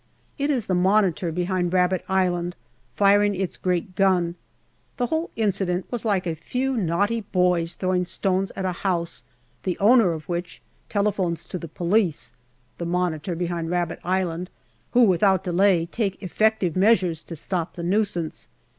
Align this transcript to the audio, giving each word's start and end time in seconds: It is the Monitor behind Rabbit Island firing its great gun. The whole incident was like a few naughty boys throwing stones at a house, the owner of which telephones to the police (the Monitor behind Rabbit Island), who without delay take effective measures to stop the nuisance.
It 0.39 0.49
is 0.49 0.65
the 0.65 0.73
Monitor 0.73 1.31
behind 1.31 1.71
Rabbit 1.71 2.03
Island 2.09 2.55
firing 2.95 3.35
its 3.35 3.55
great 3.55 3.93
gun. 3.95 4.33
The 4.97 5.05
whole 5.05 5.29
incident 5.35 5.91
was 5.91 6.03
like 6.05 6.25
a 6.25 6.33
few 6.33 6.75
naughty 6.75 7.21
boys 7.31 7.75
throwing 7.75 8.07
stones 8.07 8.51
at 8.55 8.65
a 8.65 8.71
house, 8.81 9.23
the 9.61 9.77
owner 9.77 10.13
of 10.13 10.27
which 10.27 10.59
telephones 10.89 11.45
to 11.45 11.59
the 11.59 11.67
police 11.67 12.31
(the 12.79 12.85
Monitor 12.87 13.35
behind 13.35 13.69
Rabbit 13.69 13.99
Island), 14.03 14.49
who 14.93 15.03
without 15.03 15.43
delay 15.43 15.85
take 15.85 16.23
effective 16.23 16.75
measures 16.75 17.21
to 17.21 17.35
stop 17.35 17.75
the 17.75 17.83
nuisance. 17.83 18.47